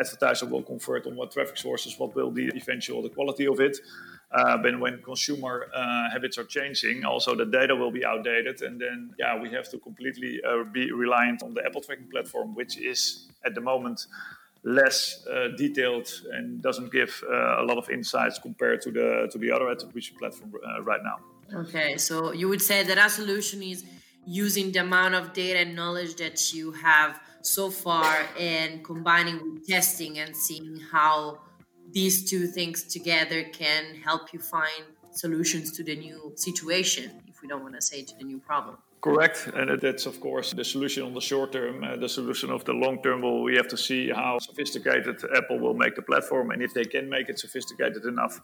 advertiser 0.00 0.46
will 0.46 0.62
convert 0.62 1.06
on 1.06 1.16
what 1.16 1.32
traffic 1.32 1.56
sources, 1.56 1.98
what 1.98 2.14
will 2.14 2.30
be 2.30 2.48
eventual 2.56 3.02
the 3.02 3.08
quality 3.08 3.46
of 3.46 3.60
it. 3.60 3.78
Uh, 4.32 4.58
when 4.78 5.00
consumer 5.02 5.68
uh, 5.72 6.10
habits 6.10 6.38
are 6.38 6.44
changing, 6.44 7.04
also 7.04 7.36
the 7.36 7.44
data 7.44 7.74
will 7.76 7.92
be 7.92 8.04
outdated, 8.04 8.62
and 8.62 8.80
then 8.80 9.14
yeah, 9.18 9.40
we 9.40 9.48
have 9.50 9.70
to 9.70 9.78
completely 9.78 10.40
uh, 10.42 10.64
be 10.64 10.90
reliant 10.90 11.42
on 11.42 11.54
the 11.54 11.64
Apple 11.64 11.80
tracking 11.80 12.08
platform, 12.10 12.52
which 12.54 12.76
is 12.76 13.28
at 13.44 13.54
the 13.54 13.60
moment 13.60 14.06
less 14.64 15.24
uh, 15.26 15.48
detailed 15.56 16.08
and 16.32 16.62
doesn't 16.62 16.90
give 16.90 17.22
uh, 17.30 17.62
a 17.62 17.64
lot 17.64 17.78
of 17.78 17.88
insights 17.90 18.38
compared 18.38 18.80
to 18.80 18.90
the 18.90 19.28
to 19.30 19.38
the 19.38 19.52
other 19.52 19.68
attribution 19.70 20.16
platform 20.16 20.52
uh, 20.54 20.82
right 20.82 21.02
now. 21.04 21.20
Okay, 21.54 21.96
so 21.96 22.32
you 22.32 22.48
would 22.48 22.62
say 22.62 22.82
that 22.82 22.98
our 22.98 23.10
solution 23.10 23.62
is 23.62 23.84
using 24.26 24.72
the 24.72 24.80
amount 24.80 25.14
of 25.14 25.32
data 25.32 25.58
and 25.60 25.74
knowledge 25.74 26.16
that 26.16 26.52
you 26.54 26.72
have 26.72 27.20
so 27.42 27.70
far 27.70 28.26
and 28.38 28.84
combining 28.84 29.36
with 29.42 29.66
testing 29.66 30.18
and 30.18 30.34
seeing 30.34 30.80
how 30.90 31.38
these 31.92 32.28
two 32.28 32.46
things 32.46 32.82
together 32.84 33.44
can 33.44 33.94
help 34.02 34.32
you 34.32 34.40
find 34.40 34.84
solutions 35.12 35.70
to 35.72 35.84
the 35.84 35.94
new 35.94 36.32
situation 36.34 37.10
if 37.28 37.40
we 37.42 37.48
don't 37.48 37.62
want 37.62 37.74
to 37.74 37.82
say 37.82 38.02
to 38.02 38.16
the 38.18 38.24
new 38.24 38.38
problem. 38.38 38.76
Correct 39.00 39.50
and 39.54 39.78
that's 39.82 40.06
of 40.06 40.18
course 40.18 40.54
the 40.54 40.64
solution 40.64 41.02
on 41.02 41.12
the 41.12 41.20
short 41.20 41.52
term 41.52 41.84
uh, 41.84 41.96
the 41.96 42.08
solution 42.08 42.48
of 42.50 42.64
the 42.64 42.72
long 42.72 43.02
term. 43.02 43.20
Will 43.20 43.42
we 43.42 43.54
have 43.54 43.68
to 43.68 43.76
see 43.76 44.08
how 44.08 44.38
sophisticated 44.38 45.22
apple 45.36 45.58
will 45.58 45.74
make 45.74 45.94
the 45.94 46.00
platform 46.00 46.50
and 46.52 46.62
if 46.62 46.72
they 46.72 46.84
can 46.84 47.10
make 47.10 47.28
it 47.28 47.38
sophisticated 47.38 48.06
enough 48.06 48.40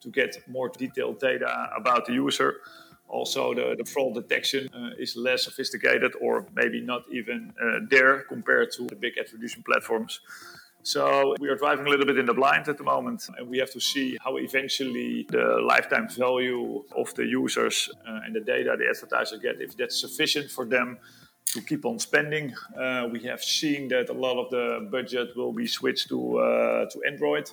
to 0.00 0.08
get 0.10 0.36
more 0.48 0.68
detailed 0.68 1.20
data 1.20 1.70
about 1.76 2.06
the 2.06 2.14
user 2.14 2.56
also, 3.08 3.54
the, 3.54 3.74
the 3.76 3.84
fraud 3.84 4.14
detection 4.14 4.68
uh, 4.74 4.90
is 4.98 5.16
less 5.16 5.44
sophisticated 5.44 6.12
or 6.20 6.46
maybe 6.56 6.80
not 6.80 7.02
even 7.12 7.52
uh, 7.62 7.80
there 7.90 8.20
compared 8.20 8.72
to 8.72 8.86
the 8.86 8.96
big 8.96 9.18
attribution 9.18 9.62
platforms. 9.62 10.20
So 10.82 11.36
we 11.38 11.48
are 11.48 11.54
driving 11.54 11.86
a 11.86 11.90
little 11.90 12.06
bit 12.06 12.18
in 12.18 12.26
the 12.26 12.34
blind 12.34 12.68
at 12.68 12.76
the 12.76 12.82
moment, 12.82 13.28
and 13.38 13.48
we 13.48 13.58
have 13.58 13.70
to 13.72 13.80
see 13.80 14.18
how 14.24 14.36
eventually 14.38 15.26
the 15.28 15.62
lifetime 15.64 16.08
value 16.08 16.82
of 16.96 17.14
the 17.14 17.24
users 17.24 17.88
uh, 18.08 18.20
and 18.24 18.34
the 18.34 18.40
data 18.40 18.74
the 18.76 18.88
advertisers 18.88 19.38
get, 19.38 19.60
if 19.60 19.76
that's 19.76 20.00
sufficient 20.00 20.50
for 20.50 20.64
them 20.64 20.98
to 21.44 21.60
keep 21.60 21.84
on 21.84 21.98
spending. 21.98 22.52
Uh, 22.76 23.08
we 23.12 23.20
have 23.22 23.42
seen 23.42 23.88
that 23.88 24.08
a 24.08 24.12
lot 24.12 24.42
of 24.42 24.50
the 24.50 24.88
budget 24.90 25.36
will 25.36 25.52
be 25.52 25.66
switched 25.66 26.08
to 26.08 26.38
uh, 26.38 26.86
to 26.86 27.00
Android 27.06 27.48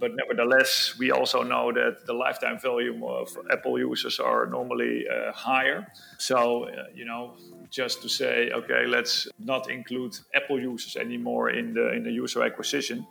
but 0.00 0.12
nevertheless, 0.16 0.96
we 0.98 1.10
also 1.10 1.42
know 1.42 1.72
that 1.72 2.06
the 2.06 2.14
lifetime 2.14 2.58
value 2.58 3.06
of 3.06 3.28
Apple 3.52 3.78
users 3.78 4.18
are 4.18 4.46
normally 4.46 5.04
uh, 5.06 5.32
higher. 5.32 5.86
So, 6.18 6.64
uh, 6.64 6.84
you 6.94 7.04
know, 7.04 7.36
just 7.70 8.02
to 8.02 8.08
say, 8.08 8.50
okay, 8.50 8.86
let's 8.86 9.28
not 9.38 9.70
include 9.70 10.16
Apple 10.34 10.58
users 10.58 10.96
anymore 10.96 11.50
in 11.50 11.74
the 11.74 11.92
in 11.92 12.02
the 12.02 12.10
user 12.10 12.42
acquisition 12.42 13.06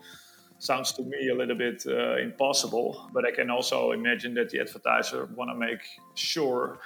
sounds 0.62 0.92
to 0.92 1.04
me 1.04 1.30
a 1.30 1.36
little 1.36 1.56
bit 1.56 1.84
uh, 1.88 2.18
impossible. 2.18 3.10
But 3.14 3.26
I 3.26 3.32
can 3.32 3.50
also 3.50 3.92
imagine 3.92 4.34
that 4.34 4.50
the 4.50 4.60
advertiser 4.60 5.26
want 5.38 5.50
to 5.50 5.56
make 5.56 5.80
sure 6.16 6.80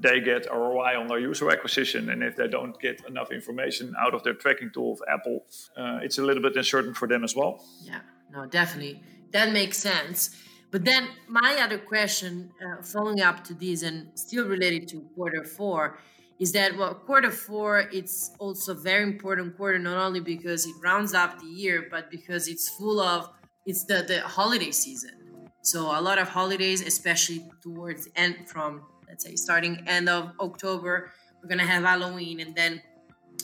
they 0.00 0.20
get 0.20 0.46
a 0.46 0.54
ROI 0.54 0.98
on 0.98 1.08
their 1.08 1.18
user 1.18 1.50
acquisition, 1.50 2.10
and 2.10 2.22
if 2.22 2.36
they 2.36 2.48
don't 2.48 2.78
get 2.80 3.04
enough 3.06 3.30
information 3.32 3.94
out 3.98 4.14
of 4.14 4.22
their 4.22 4.34
tracking 4.34 4.70
tool 4.72 4.92
of 4.92 5.02
Apple, 5.08 5.44
uh, 5.76 5.98
it's 6.02 6.18
a 6.18 6.22
little 6.22 6.42
bit 6.42 6.56
uncertain 6.56 6.94
for 6.94 7.08
them 7.08 7.24
as 7.24 7.34
well. 7.34 7.64
Yeah, 7.82 8.00
no, 8.32 8.46
definitely 8.46 9.02
that 9.32 9.52
makes 9.52 9.78
sense. 9.78 10.30
But 10.70 10.84
then 10.84 11.08
my 11.28 11.58
other 11.62 11.78
question, 11.78 12.50
uh, 12.62 12.82
following 12.82 13.20
up 13.22 13.42
to 13.44 13.54
this 13.54 13.82
and 13.82 14.08
still 14.14 14.46
related 14.46 14.88
to 14.88 15.00
quarter 15.14 15.42
four, 15.42 15.98
is 16.38 16.52
that 16.52 16.76
well, 16.76 16.94
quarter 16.94 17.30
four 17.30 17.88
it's 17.92 18.30
also 18.38 18.74
very 18.74 19.02
important 19.02 19.56
quarter 19.56 19.78
not 19.78 19.96
only 19.96 20.20
because 20.20 20.66
it 20.66 20.74
rounds 20.82 21.14
up 21.14 21.40
the 21.40 21.46
year, 21.46 21.88
but 21.90 22.10
because 22.10 22.48
it's 22.48 22.68
full 22.68 23.00
of 23.00 23.30
it's 23.66 23.84
the 23.84 24.04
the 24.06 24.20
holiday 24.20 24.70
season. 24.70 25.50
So 25.62 25.80
a 25.98 26.00
lot 26.00 26.18
of 26.18 26.28
holidays, 26.28 26.80
especially 26.86 27.44
towards 27.62 28.08
end 28.14 28.48
from 28.48 28.82
let's 29.08 29.24
say 29.24 29.36
starting 29.36 29.82
end 29.86 30.08
of 30.08 30.32
October, 30.38 31.12
we're 31.42 31.48
gonna 31.48 31.66
have 31.66 31.82
Halloween, 31.82 32.40
and 32.40 32.54
then 32.54 32.82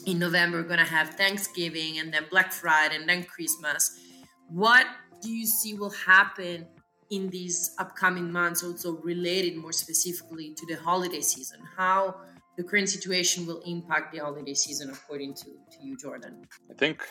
in 0.06 0.18
November 0.18 0.58
we're 0.62 0.68
gonna 0.68 0.84
have 0.84 1.10
Thanksgiving, 1.10 1.98
and 1.98 2.12
then 2.12 2.24
Black 2.30 2.52
Friday, 2.52 2.96
and 2.96 3.08
then 3.08 3.24
Christmas. 3.24 3.98
What 4.48 4.86
do 5.24 5.30
you 5.30 5.46
see 5.46 5.74
will 5.74 5.90
happen 5.90 6.66
in 7.10 7.30
these 7.30 7.74
upcoming 7.78 8.30
months, 8.30 8.62
also 8.62 8.92
related 8.98 9.56
more 9.56 9.72
specifically 9.72 10.54
to 10.54 10.66
the 10.66 10.76
holiday 10.76 11.20
season? 11.20 11.60
How 11.76 12.16
the 12.56 12.62
current 12.62 12.88
situation 12.88 13.46
will 13.46 13.62
impact 13.62 14.12
the 14.12 14.18
holiday 14.18 14.54
season, 14.54 14.90
according 14.90 15.34
to, 15.34 15.44
to 15.44 15.78
you, 15.82 15.96
Jordan? 15.96 16.46
I 16.70 16.74
think 16.74 17.02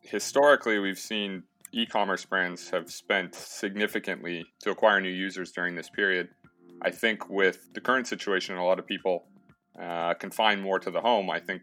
historically 0.00 0.78
we've 0.80 0.98
seen 0.98 1.44
e 1.72 1.86
commerce 1.86 2.24
brands 2.24 2.68
have 2.70 2.90
spent 2.90 3.34
significantly 3.34 4.44
to 4.62 4.70
acquire 4.70 5.00
new 5.00 5.16
users 5.26 5.52
during 5.52 5.74
this 5.76 5.88
period. 5.88 6.28
I 6.82 6.90
think 6.90 7.30
with 7.30 7.72
the 7.74 7.80
current 7.80 8.08
situation, 8.08 8.56
a 8.56 8.64
lot 8.64 8.78
of 8.80 8.86
people 8.86 9.26
uh, 9.80 10.14
confine 10.14 10.60
more 10.60 10.78
to 10.80 10.90
the 10.90 11.00
home. 11.00 11.30
I 11.30 11.38
think 11.38 11.62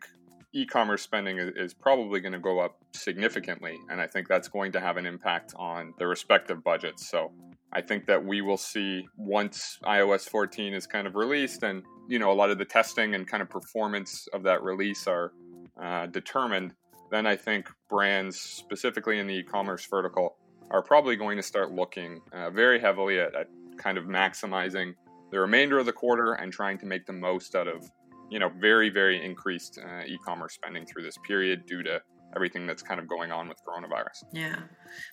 e-commerce 0.53 1.01
spending 1.01 1.37
is 1.37 1.73
probably 1.73 2.19
going 2.19 2.33
to 2.33 2.39
go 2.39 2.59
up 2.59 2.77
significantly 2.93 3.77
and 3.89 4.01
i 4.01 4.07
think 4.07 4.27
that's 4.27 4.47
going 4.47 4.71
to 4.71 4.79
have 4.79 4.97
an 4.97 5.05
impact 5.05 5.53
on 5.55 5.93
the 5.99 6.07
respective 6.07 6.63
budgets. 6.63 7.07
So 7.09 7.31
i 7.71 7.81
think 7.81 8.07
that 8.07 8.23
we 8.23 8.41
will 8.41 8.57
see 8.57 9.07
once 9.15 9.77
ios 9.83 10.27
14 10.27 10.73
is 10.73 10.87
kind 10.87 11.05
of 11.05 11.15
released 11.15 11.63
and 11.63 11.83
you 12.07 12.17
know 12.17 12.31
a 12.31 12.33
lot 12.33 12.49
of 12.49 12.57
the 12.57 12.65
testing 12.65 13.15
and 13.15 13.27
kind 13.27 13.41
of 13.41 13.49
performance 13.49 14.27
of 14.33 14.43
that 14.43 14.63
release 14.63 15.07
are 15.07 15.33
uh, 15.81 16.07
determined 16.07 16.73
then 17.11 17.27
i 17.27 17.35
think 17.35 17.69
brands 17.87 18.39
specifically 18.39 19.19
in 19.19 19.27
the 19.27 19.35
e-commerce 19.35 19.85
vertical 19.85 20.35
are 20.71 20.81
probably 20.81 21.15
going 21.15 21.37
to 21.37 21.43
start 21.43 21.71
looking 21.71 22.21
uh, 22.31 22.49
very 22.49 22.79
heavily 22.79 23.19
at, 23.19 23.35
at 23.35 23.47
kind 23.77 23.97
of 23.97 24.05
maximizing 24.05 24.93
the 25.31 25.39
remainder 25.39 25.77
of 25.77 25.85
the 25.85 25.93
quarter 25.93 26.33
and 26.33 26.51
trying 26.51 26.77
to 26.77 26.85
make 26.85 27.05
the 27.05 27.13
most 27.13 27.55
out 27.55 27.67
of 27.67 27.89
you 28.29 28.39
know, 28.39 28.49
very, 28.59 28.89
very 28.89 29.23
increased 29.23 29.79
uh, 29.79 30.03
e-commerce 30.05 30.53
spending 30.53 30.85
through 30.85 31.03
this 31.03 31.17
period 31.27 31.65
due 31.65 31.83
to 31.83 32.01
everything 32.35 32.67
that's 32.67 32.83
kind 32.83 32.99
of 32.99 33.07
going 33.07 33.31
on 33.31 33.47
with 33.49 33.57
coronavirus. 33.65 34.23
Yeah. 34.31 34.55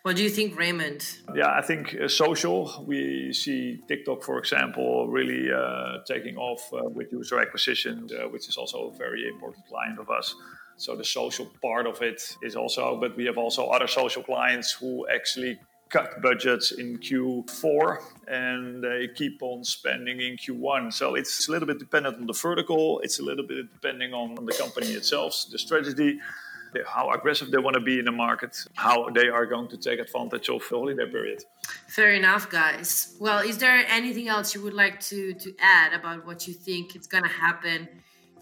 What 0.03 0.17
do 0.17 0.23
you 0.23 0.29
think, 0.31 0.59
Raymond? 0.59 1.07
Yeah, 1.35 1.51
I 1.51 1.63
think 1.63 1.95
uh, 1.95 2.09
social. 2.09 2.85
We 2.87 3.33
see 3.33 3.81
TikTok, 3.89 4.23
for 4.23 4.39
example, 4.39 5.09
really 5.09 5.51
uh, 5.51 5.99
taking 6.07 6.37
off 6.37 6.61
uh, 6.73 6.83
with 6.85 7.11
user 7.13 7.41
acquisition, 7.41 8.09
uh, 8.13 8.29
which 8.29 8.49
is 8.49 8.57
also 8.57 8.91
a 8.91 8.97
very 8.97 9.27
important 9.29 9.67
client 9.67 9.99
of 9.99 10.11
us. 10.11 10.35
So 10.77 10.95
the 10.95 11.05
social 11.05 11.51
part 11.63 11.87
of 11.87 12.03
it 12.03 12.21
is 12.43 12.55
also, 12.55 13.01
but 13.01 13.17
we 13.17 13.25
have 13.25 13.39
also 13.39 13.69
other 13.69 13.87
social 13.87 14.23
clients 14.23 14.73
who 14.73 15.07
actually 15.09 15.59
cut 15.89 16.21
budgets 16.21 16.73
in 16.73 16.99
Q4 16.99 17.99
and 18.27 18.83
they 18.83 19.09
keep 19.15 19.43
on 19.43 19.65
spending 19.65 20.21
in 20.21 20.37
Q1. 20.37 20.93
So 20.93 21.15
it's 21.15 21.49
a 21.49 21.53
little 21.53 21.67
bit 21.67 21.79
dependent 21.79 22.17
on 22.17 22.27
the 22.27 22.33
vertical, 22.33 23.01
it's 23.01 23.19
a 23.21 23.23
little 23.23 23.47
bit 23.47 23.73
depending 23.73 24.13
on 24.13 24.35
the 24.35 24.53
company 24.53 24.89
itself, 24.89 25.45
the 25.51 25.59
strategy, 25.59 26.19
how 26.87 27.11
aggressive 27.11 27.51
they 27.51 27.59
want 27.59 27.75
to 27.75 27.81
be 27.81 27.99
in 27.99 28.05
the 28.05 28.13
market, 28.13 28.57
how 28.75 29.09
they 29.11 29.29
are 29.29 29.47
going 29.47 29.69
to 29.69 29.77
take 29.77 29.99
advantage 29.99 30.49
of 30.49 30.61
the 30.69 30.77
holiday 30.77 31.11
period. 31.11 31.43
Fair 31.89 32.13
enough, 32.13 32.51
guys. 32.51 33.17
Well, 33.19 33.41
is 33.41 33.59
there 33.59 33.87
anything 33.89 34.29
else 34.29 34.55
you 34.55 34.63
would 34.63 34.75
like 34.75 35.01
to, 35.01 35.33
to 35.35 35.55
add 35.61 35.93
about 35.95 36.27
what 36.27 36.47
you 36.47 36.55
think 36.55 36.97
is 36.97 37.07
going 37.07 37.25
to 37.25 37.31
happen? 37.31 37.89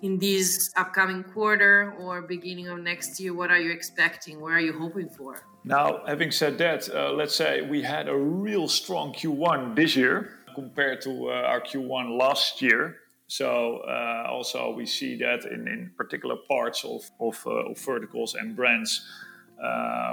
in 0.03 0.19
this 0.19 0.71
upcoming 0.77 1.25
quarter 1.25 1.95
or 1.99 2.21
beginning 2.21 2.69
of 2.69 2.79
next 2.79 3.19
year? 3.19 3.33
What 3.33 3.51
are 3.51 3.59
you 3.59 3.71
expecting? 3.71 4.39
What 4.39 4.53
are 4.53 4.61
you 4.61 4.79
hoping 4.79 5.09
for? 5.09 5.47
Now, 5.65 6.03
having 6.07 6.31
said 6.31 6.59
that, 6.59 6.95
uh, 6.95 7.13
let's 7.13 7.35
say 7.35 7.63
we 7.63 7.81
had 7.83 8.07
a 8.07 8.17
real 8.17 8.69
strong 8.69 9.15
Q1 9.15 9.75
this 9.75 9.97
year 9.97 10.31
compared 10.55 11.01
to 11.03 11.31
uh, 11.31 11.33
our 11.33 11.61
Q1 11.63 12.19
last 12.19 12.61
year. 12.61 12.99
So 13.29 13.79
uh, 13.79 14.27
also 14.29 14.75
we 14.75 14.85
see 14.85 15.17
that 15.17 15.47
in, 15.47 15.67
in 15.67 15.93
particular 15.97 16.37
parts 16.49 16.85
of, 16.85 17.11
of, 17.19 17.43
of 17.47 17.79
verticals 17.79 18.35
and 18.35 18.55
brands, 18.55 19.07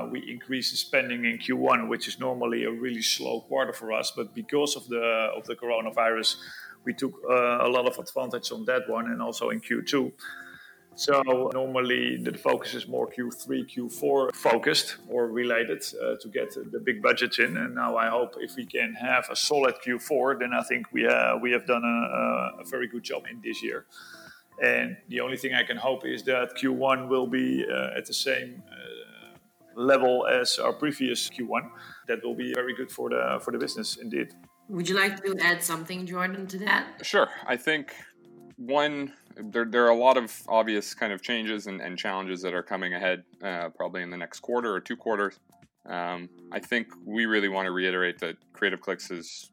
we 0.09 0.31
increase 0.31 0.71
the 0.71 0.77
spending 0.77 1.25
in 1.25 1.37
Q1, 1.37 1.89
which 1.89 2.07
is 2.07 2.17
normally 2.17 2.63
a 2.63 2.71
really 2.71 3.01
slow 3.01 3.41
quarter 3.41 3.73
for 3.73 3.91
us. 3.91 4.13
But 4.15 4.33
because 4.33 4.77
of 4.77 4.87
the 4.87 5.31
of 5.35 5.45
the 5.45 5.55
coronavirus, 5.55 6.37
we 6.85 6.93
took 6.93 7.13
a 7.29 7.67
lot 7.67 7.85
of 7.85 7.99
advantage 7.99 8.53
on 8.53 8.63
that 8.65 8.89
one, 8.89 9.07
and 9.07 9.21
also 9.21 9.49
in 9.49 9.59
Q2. 9.59 10.13
So 10.95 11.21
normally 11.53 12.17
the 12.17 12.37
focus 12.37 12.73
is 12.73 12.87
more 12.87 13.07
Q3, 13.07 13.73
Q4 13.73 14.35
focused 14.35 14.97
or 15.07 15.27
related 15.27 15.83
uh, 16.01 16.15
to 16.21 16.27
get 16.27 16.53
the 16.71 16.79
big 16.79 17.01
budgets 17.01 17.39
in. 17.39 17.55
And 17.57 17.75
now 17.75 17.95
I 17.95 18.07
hope 18.09 18.35
if 18.39 18.55
we 18.55 18.65
can 18.65 18.93
have 18.95 19.27
a 19.31 19.35
solid 19.35 19.75
Q4, 19.85 20.39
then 20.39 20.51
I 20.53 20.63
think 20.63 20.91
we 20.91 21.07
uh, 21.07 21.37
we 21.37 21.51
have 21.53 21.65
done 21.65 21.83
a, 21.83 22.61
a, 22.61 22.65
very 22.65 22.87
good 22.87 23.03
job 23.03 23.23
in 23.31 23.41
this 23.41 23.63
year. 23.63 23.85
And 24.61 24.97
the 25.07 25.21
only 25.21 25.37
thing 25.37 25.53
I 25.53 25.63
can 25.63 25.77
hope 25.77 26.05
is 26.05 26.23
that 26.23 26.55
Q1 26.57 27.07
will 27.07 27.27
be 27.27 27.65
uh, 27.65 27.97
at 27.97 28.05
the 28.05 28.13
same 28.13 28.61
uh, 28.69 29.81
level 29.81 30.27
as 30.27 30.59
our 30.59 30.73
previous 30.73 31.29
Q1. 31.29 31.69
That 32.07 32.23
will 32.23 32.35
be 32.35 32.53
very 32.53 32.75
good 32.75 32.91
for 32.91 33.09
the 33.09 33.39
for 33.41 33.51
the 33.51 33.57
business 33.57 33.95
indeed. 33.95 34.33
Would 34.67 34.87
you 34.87 34.95
like 34.95 35.23
to 35.23 35.35
add 35.41 35.63
something, 35.63 36.05
Jordan, 36.05 36.47
to 36.47 36.57
that? 36.59 37.05
Sure. 37.05 37.29
I 37.47 37.57
think 37.57 37.93
one 38.57 39.13
there, 39.43 39.65
there 39.65 39.85
are 39.85 39.89
a 39.89 39.97
lot 39.97 40.17
of 40.17 40.41
obvious 40.47 40.93
kind 40.93 41.13
of 41.13 41.21
changes 41.21 41.67
and, 41.67 41.81
and 41.81 41.97
challenges 41.97 42.41
that 42.41 42.53
are 42.53 42.63
coming 42.63 42.93
ahead 42.93 43.23
uh, 43.43 43.69
probably 43.69 44.01
in 44.01 44.09
the 44.09 44.17
next 44.17 44.39
quarter 44.41 44.73
or 44.73 44.79
two 44.79 44.95
quarters. 44.95 45.39
Um, 45.85 46.29
I 46.51 46.59
think 46.59 46.87
we 47.05 47.25
really 47.25 47.49
want 47.49 47.65
to 47.65 47.71
reiterate 47.71 48.19
that 48.19 48.35
Creative 48.53 48.79
Clicks 48.79 49.09
is 49.11 49.51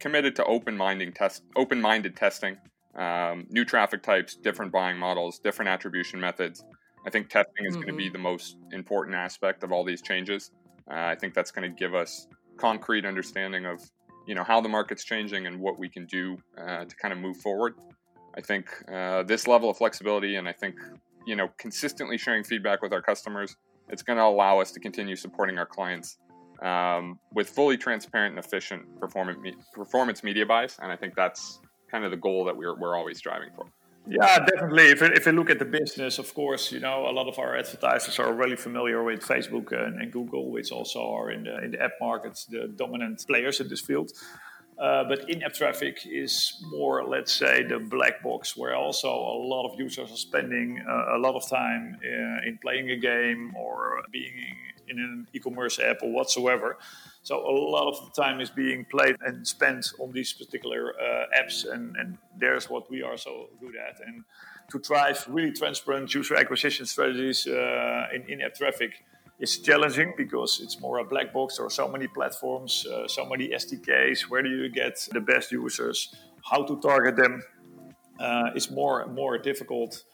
committed 0.00 0.36
to 0.36 0.44
open-minded 0.44 1.14
test, 1.14 1.42
open-minded 1.56 2.16
testing, 2.16 2.58
um, 2.94 3.46
new 3.48 3.64
traffic 3.64 4.02
types, 4.02 4.36
different 4.36 4.72
buying 4.72 4.98
models, 4.98 5.38
different 5.38 5.70
attribution 5.70 6.20
methods. 6.20 6.64
I 7.06 7.10
think 7.10 7.30
testing 7.30 7.64
is 7.64 7.74
mm-hmm. 7.74 7.82
going 7.82 7.94
to 7.94 7.98
be 7.98 8.08
the 8.10 8.18
most 8.18 8.56
important 8.72 9.16
aspect 9.16 9.64
of 9.64 9.72
all 9.72 9.84
these 9.84 10.02
changes. 10.02 10.50
Uh, 10.90 10.96
I 10.96 11.14
think 11.14 11.34
that's 11.34 11.50
going 11.50 11.70
to 11.70 11.76
give 11.76 11.94
us 11.94 12.26
concrete 12.58 13.04
understanding 13.04 13.64
of 13.64 13.80
you 14.26 14.34
know 14.34 14.44
how 14.44 14.60
the 14.60 14.68
market's 14.68 15.04
changing 15.04 15.46
and 15.46 15.58
what 15.58 15.78
we 15.78 15.88
can 15.88 16.06
do 16.06 16.36
uh, 16.58 16.84
to 16.84 16.96
kind 16.96 17.12
of 17.12 17.18
move 17.18 17.36
forward. 17.38 17.74
I 18.36 18.40
think 18.40 18.68
uh, 18.90 19.22
this 19.24 19.46
level 19.46 19.70
of 19.70 19.76
flexibility 19.76 20.36
and 20.36 20.48
I 20.48 20.52
think, 20.52 20.76
you 21.26 21.36
know, 21.36 21.48
consistently 21.58 22.18
sharing 22.18 22.44
feedback 22.44 22.82
with 22.82 22.92
our 22.92 23.02
customers, 23.02 23.56
it's 23.88 24.02
going 24.02 24.18
to 24.18 24.24
allow 24.24 24.60
us 24.60 24.72
to 24.72 24.80
continue 24.80 25.16
supporting 25.16 25.58
our 25.58 25.66
clients 25.66 26.18
um, 26.62 27.18
with 27.34 27.48
fully 27.48 27.76
transparent 27.76 28.36
and 28.36 28.44
efficient 28.44 28.82
performance, 29.00 29.38
performance 29.74 30.22
media 30.22 30.46
buys. 30.46 30.78
And 30.80 30.90
I 30.90 30.96
think 30.96 31.14
that's 31.14 31.60
kind 31.90 32.04
of 32.04 32.10
the 32.10 32.16
goal 32.16 32.44
that 32.46 32.56
we're, 32.56 32.78
we're 32.78 32.96
always 32.96 33.18
striving 33.18 33.50
for. 33.54 33.66
Yeah, 34.08 34.44
definitely. 34.44 34.86
If, 34.90 35.02
if 35.02 35.26
you 35.26 35.32
look 35.32 35.50
at 35.50 35.60
the 35.60 35.64
business, 35.64 36.18
of 36.18 36.34
course, 36.34 36.72
you 36.72 36.80
know, 36.80 37.08
a 37.08 37.12
lot 37.12 37.28
of 37.28 37.38
our 37.38 37.56
advertisers 37.56 38.18
are 38.18 38.32
really 38.32 38.56
familiar 38.56 39.02
with 39.04 39.20
Facebook 39.20 39.70
and, 39.70 40.00
and 40.00 40.10
Google, 40.10 40.50
which 40.50 40.72
also 40.72 41.00
are 41.00 41.30
in 41.30 41.44
the, 41.44 41.62
in 41.62 41.70
the 41.72 41.82
app 41.82 41.92
markets, 42.00 42.46
the 42.46 42.66
dominant 42.74 43.24
players 43.26 43.60
in 43.60 43.68
this 43.68 43.80
field. 43.80 44.10
Uh, 44.78 45.04
but 45.04 45.28
in-app 45.28 45.52
traffic 45.52 46.00
is 46.06 46.60
more, 46.70 47.04
let's 47.06 47.32
say, 47.32 47.62
the 47.62 47.78
black 47.78 48.22
box, 48.22 48.56
where 48.56 48.74
also 48.74 49.08
a 49.08 49.36
lot 49.52 49.70
of 49.70 49.78
users 49.78 50.10
are 50.10 50.16
spending 50.16 50.82
uh, 50.88 51.16
a 51.16 51.18
lot 51.18 51.34
of 51.34 51.48
time 51.48 51.96
uh, 52.02 52.48
in 52.48 52.58
playing 52.60 52.90
a 52.90 52.96
game 52.96 53.54
or 53.54 54.02
being 54.10 54.34
in 54.88 54.98
an 54.98 55.26
e-commerce 55.32 55.78
app 55.78 55.98
or 56.02 56.10
whatsoever. 56.12 56.78
So 57.22 57.38
a 57.38 57.52
lot 57.52 57.86
of 57.86 58.04
the 58.04 58.22
time 58.22 58.40
is 58.40 58.50
being 58.50 58.84
played 58.84 59.16
and 59.24 59.46
spent 59.46 59.92
on 60.00 60.10
these 60.10 60.32
particular 60.32 60.92
uh, 61.00 61.40
apps, 61.40 61.70
and, 61.70 61.96
and 61.96 62.18
there's 62.36 62.68
what 62.68 62.90
we 62.90 63.02
are 63.02 63.16
so 63.16 63.50
good 63.60 63.74
at. 63.76 64.00
And 64.04 64.24
to 64.70 64.78
drive 64.78 65.24
really 65.28 65.52
transparent 65.52 66.12
user 66.12 66.34
acquisition 66.34 66.86
strategies 66.86 67.46
uh, 67.46 68.08
in 68.14 68.22
in-app 68.28 68.54
traffic 68.54 69.04
is 69.38 69.58
challenging 69.58 70.14
because 70.16 70.60
it's 70.60 70.80
more 70.80 70.98
a 70.98 71.04
black 71.04 71.32
box. 71.32 71.56
There 71.56 71.66
are 71.66 71.70
so 71.70 71.88
many 71.88 72.06
platforms, 72.06 72.86
uh, 72.86 73.08
so 73.08 73.24
many 73.24 73.48
SDKs. 73.48 74.22
Where 74.30 74.42
do 74.42 74.48
you 74.48 74.68
get 74.68 75.08
the 75.12 75.20
best 75.20 75.52
users? 75.52 76.14
How 76.50 76.64
to 76.64 76.80
target 76.80 77.16
them? 77.16 77.42
Uh, 78.20 78.50
it's 78.54 78.70
more 78.70 79.06
more 79.06 79.38
difficult 79.38 80.04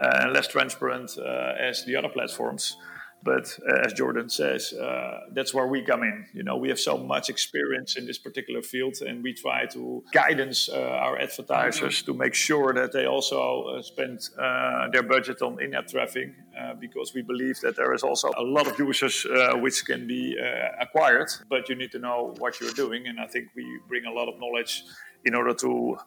uh, 0.00 0.20
and 0.22 0.32
less 0.32 0.48
transparent 0.48 1.18
uh, 1.18 1.54
as 1.58 1.84
the 1.84 1.96
other 1.96 2.08
platforms. 2.08 2.76
But 3.20 3.58
uh, 3.68 3.80
as 3.84 3.92
Jordan 3.94 4.28
says, 4.28 4.72
uh, 4.72 5.20
that's 5.32 5.52
where 5.52 5.66
we 5.66 5.82
come 5.82 6.04
in. 6.04 6.26
You 6.32 6.44
know, 6.44 6.56
we 6.56 6.68
have 6.68 6.78
so 6.78 6.96
much 6.96 7.28
experience 7.28 7.96
in 7.96 8.06
this 8.06 8.16
particular 8.16 8.62
field, 8.62 8.98
and 9.00 9.24
we 9.24 9.34
try 9.34 9.66
to 9.66 10.04
guidance 10.12 10.68
uh, 10.68 10.78
our 10.78 11.18
advertisers 11.18 12.02
to 12.02 12.14
make 12.14 12.34
sure 12.34 12.72
that 12.74 12.92
they 12.92 13.06
also 13.06 13.62
uh, 13.62 13.82
spend 13.82 14.20
uh, 14.38 14.88
their 14.92 15.02
budget 15.02 15.42
on 15.42 15.60
in-app 15.60 15.88
traffic, 15.88 16.32
uh, 16.58 16.74
because 16.74 17.12
we 17.12 17.22
believe 17.22 17.58
that 17.60 17.74
there 17.74 17.92
is 17.92 18.04
also 18.04 18.30
a 18.36 18.42
lot 18.42 18.68
of 18.68 18.78
users 18.78 19.26
which 19.60 19.84
can 19.84 20.06
be 20.06 20.36
acquired, 20.80 21.28
but 21.50 21.68
you 21.68 21.74
need 21.74 21.90
to 21.90 21.98
know 21.98 22.34
what 22.38 22.60
you're 22.60 22.72
doing. 22.72 23.08
And 23.08 23.18
I 23.18 23.26
think 23.26 23.48
we 23.56 23.64
bring 23.88 24.04
a 24.04 24.12
lot 24.12 24.28
of 24.28 24.38
knowledge 24.38 24.84
in 25.24 25.34
order 25.34 25.54
to 25.54 25.98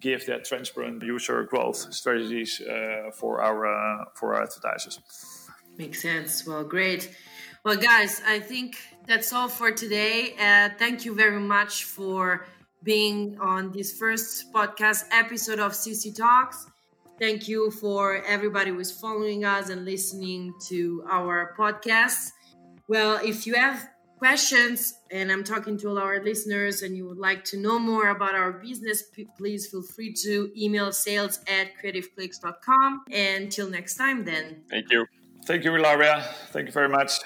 give 0.00 0.24
that 0.26 0.44
transparent 0.44 1.02
user 1.02 1.44
growth 1.44 1.92
strategies 1.92 2.60
for 3.12 3.42
our 3.42 4.06
for 4.14 4.34
our 4.34 4.42
advertisers. 4.42 4.98
Makes 5.76 6.02
sense. 6.02 6.46
Well, 6.46 6.64
great. 6.64 7.14
Well, 7.64 7.76
guys, 7.76 8.20
I 8.26 8.40
think 8.40 8.76
that's 9.06 9.32
all 9.32 9.48
for 9.48 9.70
today. 9.72 10.34
Uh, 10.38 10.70
thank 10.78 11.04
you 11.04 11.14
very 11.14 11.40
much 11.40 11.84
for 11.84 12.46
being 12.82 13.38
on 13.40 13.72
this 13.72 13.98
first 13.98 14.52
podcast 14.52 15.04
episode 15.10 15.58
of 15.58 15.72
CC 15.72 16.14
Talks. 16.14 16.66
Thank 17.18 17.48
you 17.48 17.70
for 17.70 18.22
everybody 18.26 18.70
who's 18.70 18.92
following 18.92 19.44
us 19.44 19.70
and 19.70 19.84
listening 19.84 20.52
to 20.68 21.04
our 21.08 21.54
podcast. 21.58 22.32
Well, 22.88 23.20
if 23.24 23.46
you 23.46 23.54
have 23.54 23.88
questions 24.18 24.94
and 25.10 25.30
I'm 25.30 25.44
talking 25.44 25.78
to 25.78 25.88
all 25.88 25.98
our 25.98 26.22
listeners 26.22 26.82
and 26.82 26.96
you 26.96 27.06
would 27.08 27.18
like 27.18 27.44
to 27.44 27.56
know 27.56 27.78
more 27.78 28.08
about 28.08 28.34
our 28.34 28.52
business, 28.52 29.04
please 29.38 29.68
feel 29.68 29.82
free 29.82 30.12
to 30.24 30.50
email 30.56 30.92
sales 30.92 31.40
at 31.46 31.68
creativeclicks.com. 31.82 33.04
And 33.10 33.50
till 33.50 33.70
next 33.70 33.96
time, 33.96 34.24
then. 34.24 34.62
Thank 34.68 34.90
you. 34.90 35.06
Thank 35.44 35.64
you, 35.64 35.74
Ilaria. 35.74 36.22
Thank 36.52 36.66
you 36.66 36.72
very 36.72 36.88
much. 36.88 37.20